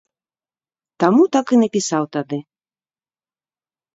Таму 1.01 1.23
так 1.35 1.45
і 1.57 1.59
напісаў 1.63 2.03
тады. 2.17 2.39